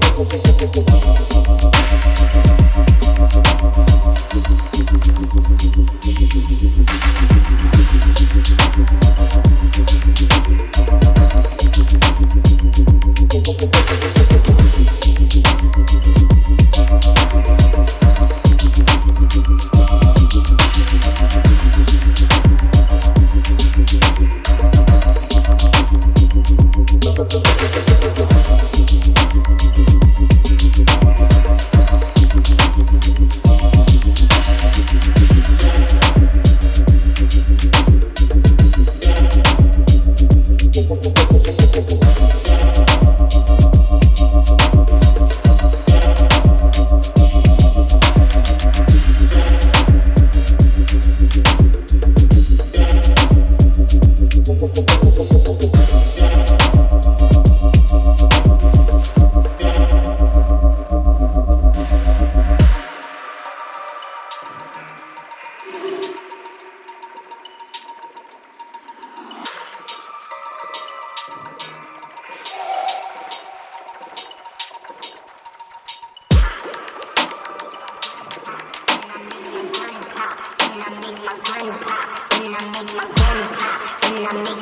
Thank 0.00 0.46
you. 0.46 0.47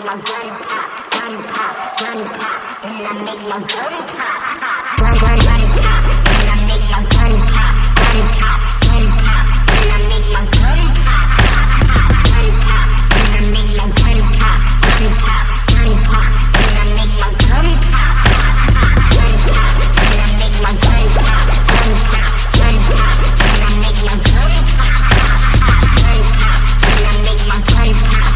my 0.06 0.12
gun 0.12 0.22
pop, 0.22 1.10
gun 1.10 1.34
pop, 1.50 1.98
gun 1.98 2.24
pop, 2.26 2.82
then 2.82 2.94
I 2.94 3.12
make 3.26 3.42
my 3.42 3.58
gun 3.58 3.94
pop, 4.06 4.46
pop, 4.62 5.02
gun, 5.02 5.18
gun, 5.18 5.38
gun 5.42 5.62
pop, 5.82 6.02
then 6.30 6.46
I 6.46 6.62
make 6.68 6.86
my 6.94 7.02
gun 7.10 7.32
pop, 7.50 7.74
gun 7.98 8.22
pop, 8.38 8.60
gun 8.86 9.04
pop, 9.18 9.44
then 9.66 9.90
I 9.90 10.06
make 10.06 10.28
my 10.30 10.42
gun 10.54 10.80
pop, 11.02 11.26
pop, 11.26 11.74
pop, 11.90 12.14
gun 12.22 12.46
pop, 12.62 12.86
then 13.10 13.34
I 13.34 13.50
make 13.50 13.72
my 13.74 13.86
gun 13.98 14.18
pop, 14.38 14.62
gun 14.86 15.10
pop, 15.26 15.46
gun 15.74 15.90
pop, 16.06 16.30
then 16.54 16.74
I 16.76 16.94
make 16.94 17.14
my 17.18 17.30
gun 17.42 17.66
pop, 17.90 18.14
pop, 18.26 18.62
pop, 18.76 19.02
gun 19.10 19.32
pop, 19.42 19.70
then 19.98 20.14
I 20.22 20.30
make 20.38 20.56
my 20.62 20.72
gun 20.86 21.02
pop, 21.18 21.42
gun 21.66 21.90
pop, 22.06 22.30
gun 22.54 22.76
pop, 22.86 23.10
then 23.42 23.58
I 23.58 23.74
make 23.82 24.00
my 24.06 24.14
gun 24.22 24.52
pop, 24.70 24.94
pop, 25.10 25.34
pop, 25.56 25.82
gun 25.98 26.20
pop, 26.38 26.62
then 26.86 27.02
I 27.02 27.18
make 27.26 27.42
my 27.50 27.58
gun 27.66 27.90
pop. 28.06 28.35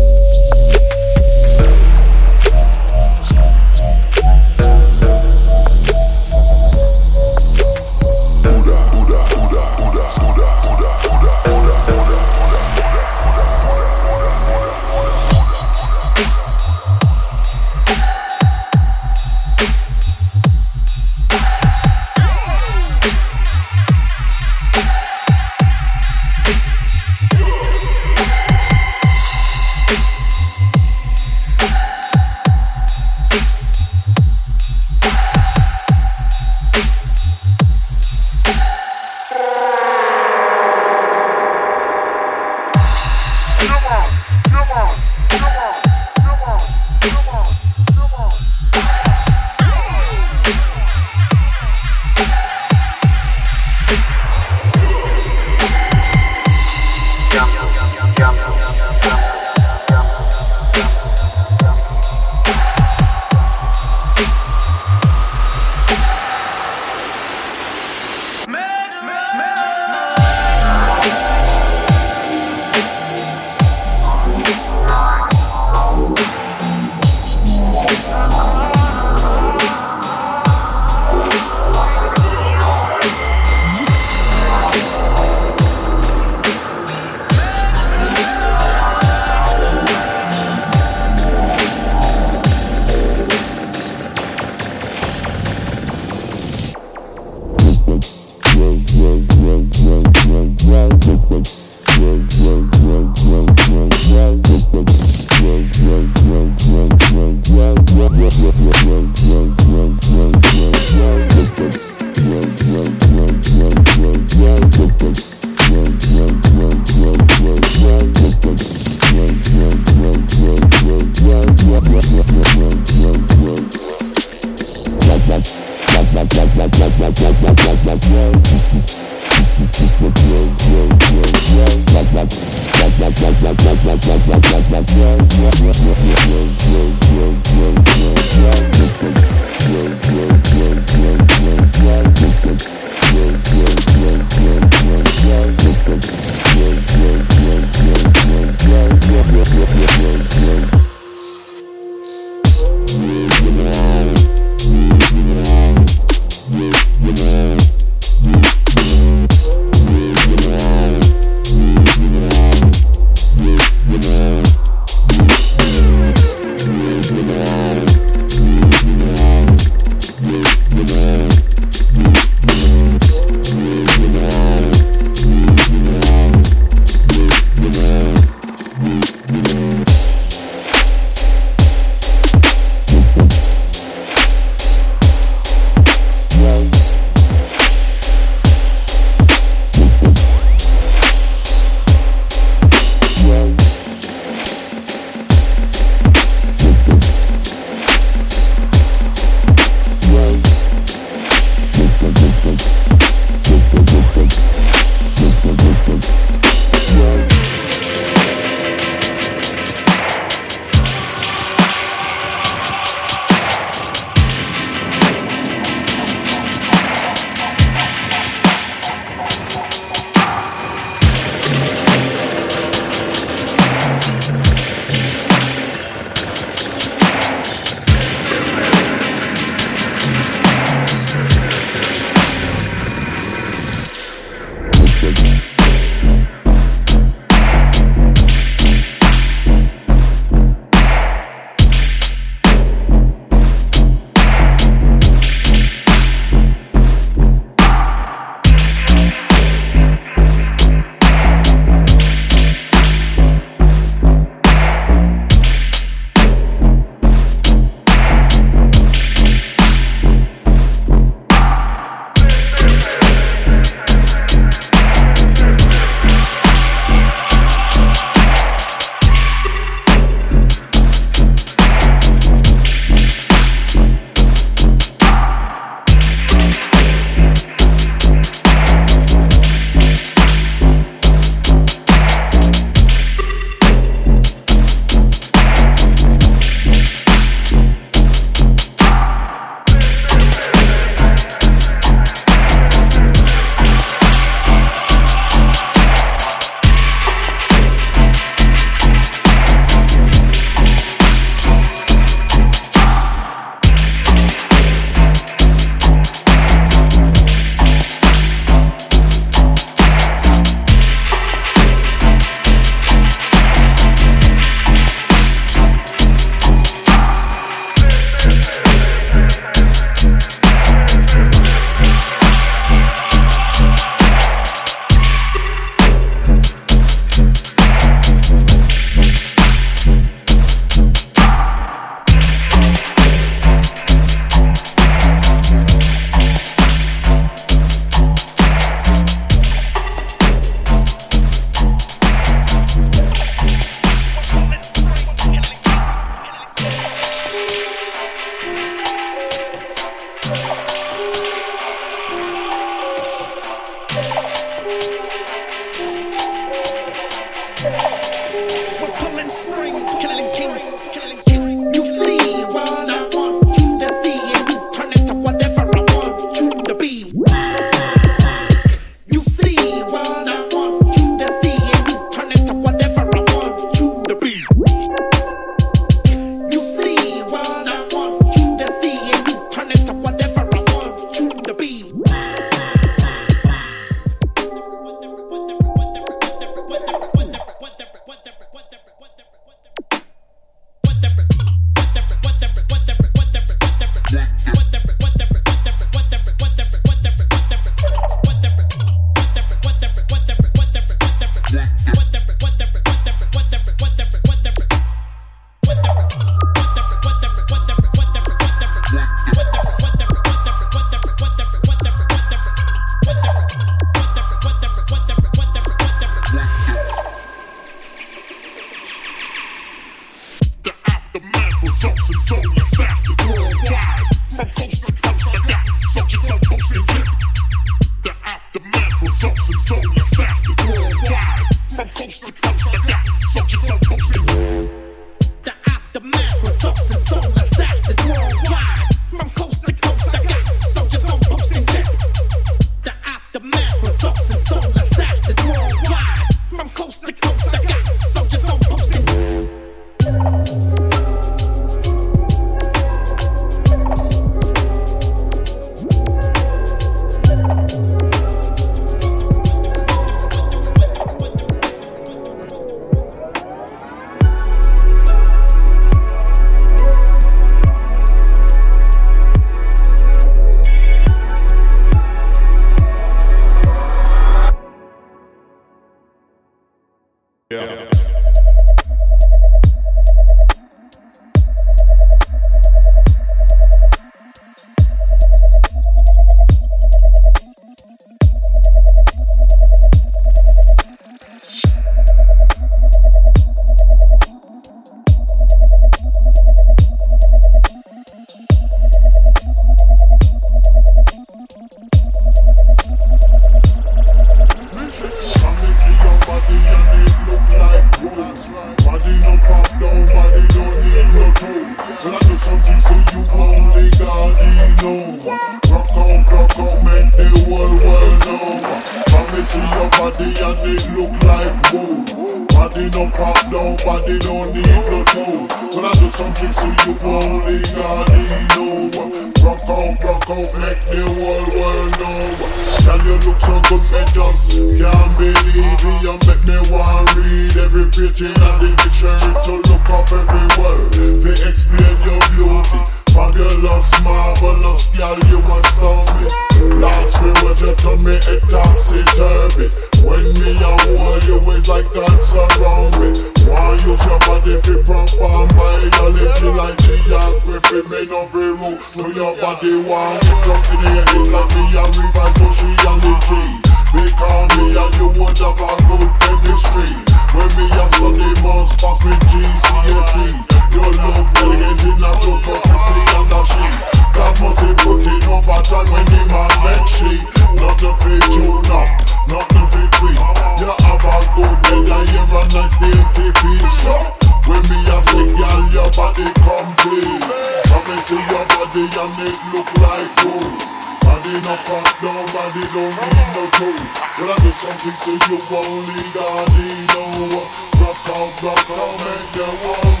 something 526.11 526.51
so 526.51 526.67
you 526.67 526.93
won't 526.99 527.45
leave, 527.47 527.71
I 527.71 528.03
got 528.03 528.57
no 528.57 528.91
one. 528.99 529.31
Rock 529.41 529.63
out, 529.71 529.95
rock 530.03 530.29
out, 530.29 530.51
make 530.59 530.81
the 530.91 531.01
whole 531.07 531.47
world 531.55 531.93
know. 531.99 532.35
Can 532.83 532.99
you 533.07 533.15
look 533.23 533.39
so 533.39 533.55
good, 533.71 533.81
I 533.95 534.03
just 534.11 534.51
can't 534.75 535.11
believe 535.17 535.55
it. 535.55 536.01
You 536.03 536.13
make 536.27 536.43
me 536.43 536.57
want 536.67 537.15
read 537.15 537.55
every 537.57 537.85
page 537.87 538.21
in 538.21 538.35
the 538.35 538.75
dictionary 538.83 539.33
to 539.47 539.53
look 539.71 539.89
up 539.89 540.11
every 540.11 540.47
word. 540.59 540.91
They 541.23 541.37
explain 541.47 541.95
your 542.03 542.19
beauty. 542.35 542.79
Fabulous, 543.15 543.91
marvelous, 544.03 544.95
girl, 544.95 545.17
you 545.31 545.39
astound 545.39 546.07
me. 546.19 546.27
Last 546.75 547.21
we 547.23 547.31
were 547.43 547.55
you 547.55 547.75
told 547.75 548.03
me, 548.03 548.15
a 548.15 548.39
topsy 548.47 549.03
turvy. 549.15 549.90
When 550.01 550.33
me 550.41 550.57
a 550.57 550.71
hold 550.81 551.23
you, 551.25 551.37
it's 551.53 551.67
like 551.67 551.85
God 551.93 552.09
around 552.09 552.93
me. 552.99 553.09
Why 553.45 553.73
use 553.85 554.05
your 554.05 554.19
body 554.25 554.57
fi 554.61 554.75
perform 554.81 555.47
biology 555.53 556.49
like 556.57 556.77
geography? 556.81 557.81
Me 557.89 558.05
no 558.09 558.25
fi 558.25 558.49
root, 558.57 558.81
so 558.81 559.07
your 559.13 559.35
body 559.37 559.81
want 559.85 560.23
it 560.25 560.47
up 560.49 560.65
in 560.73 560.81
the 560.81 560.89
head 560.89 561.09
like 561.29 561.49
me 561.53 561.63
a 561.77 561.83
revise 561.93 562.35
sociology. 562.41 563.71
Because 563.93 564.57
me 564.57 564.73
and 564.73 564.95
you 564.95 565.07
would 565.21 565.37
have 565.37 565.61
a 565.61 565.71
good 565.85 566.09
chemistry. 566.21 566.89
When 567.35 567.49
me 567.57 567.65
a 567.69 567.85
study 567.93 568.29
must 568.41 568.79
pass 568.79 569.03
me 569.05 569.11
GCSE. 569.29 570.50
You 570.71 570.79
look 570.79 571.27
brilliant 571.35 571.83
in 571.83 571.99
a 571.99 572.11
proper 572.15 572.57
sexy 572.63 572.99
undershe 573.19 573.67
That 574.15 574.33
must 574.39 574.63
be 574.63 574.71
putting 574.79 575.23
overtime 575.27 575.87
when 575.91 576.05
the 576.07 576.21
man 576.31 576.51
make 576.63 576.87
she 576.87 577.11
Not 577.59 577.75
the 577.75 577.91
fit 577.99 578.23
tune 578.31 578.71
up, 578.71 578.87
not 579.27 579.43
the 579.51 579.63
fit 579.67 579.91
tweet 579.99 580.21
You 580.63 580.71
have 580.71 581.03
a 581.03 581.17
good 581.35 581.59
weather, 581.67 582.01
you're 582.07 582.23
a 582.23 582.41
nice 582.55 582.75
DMTV 582.79 583.43
So, 583.67 583.99
when 584.47 584.63
me 584.71 584.79
a 584.87 584.97
say 585.03 585.27
girl, 585.35 585.61
your 585.75 585.91
body 585.91 586.27
complete 586.39 587.19
So 587.67 587.77
me 587.91 587.95
see 587.99 588.23
your 588.31 588.45
body 588.47 588.87
and 588.87 589.19
it 589.27 589.39
look 589.51 589.69
like 589.83 590.07
gold 590.23 590.55
Body 591.03 591.35
no 591.43 591.55
pop 591.67 591.87
down, 591.99 592.23
body 592.31 592.63
don't 592.71 592.95
need 592.95 593.27
no 593.35 593.43
tool 593.59 593.79
Well 594.23 594.31
I 594.31 594.35
do 594.39 594.51
something 594.55 594.95
so 595.03 595.19
you 595.19 595.37
won't 595.51 595.83
need, 595.91 596.15
I 596.15 596.47
need 596.55 596.87
no 596.95 597.61
Rock 597.81 597.97
out, 598.13 598.43
rock 598.43 598.69
out, 598.77 598.93
make 599.03 599.31
the 599.33 599.45
one 599.67 600.00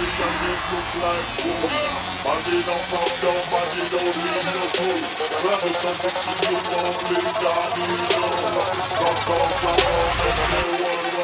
bitch, 0.00 0.20
I 0.20 0.32
just 0.40 0.64
look 0.72 0.88
like 1.04 1.26
fool. 1.36 1.68
Body 2.24 2.56
don't 2.64 2.84
pump, 2.88 3.12
don't 3.20 3.44
body 3.52 3.82
don't 3.92 4.16
leave 4.24 4.46
no 4.48 4.64
fool. 4.76 5.00
Rather 5.44 5.74
some 5.76 5.96
bitch 6.00 6.24
you 6.40 6.56
want 6.72 7.00
me, 7.10 7.20
God, 7.40 7.70
you 7.76 7.96
know. 8.08 8.30
Don't 8.40 9.20
talk, 9.28 9.52
don't 9.60 9.76
talk, 9.76 10.24
and 10.26 10.40
I 10.40 10.62
never 10.80 11.19